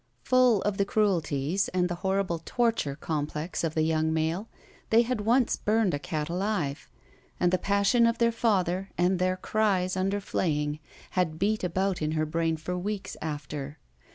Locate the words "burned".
5.57-5.93